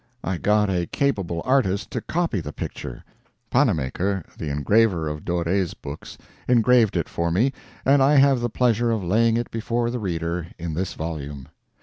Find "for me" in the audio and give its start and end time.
7.07-7.53